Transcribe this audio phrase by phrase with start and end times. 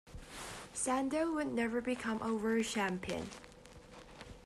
[0.73, 3.29] Sandel would never become a world champion.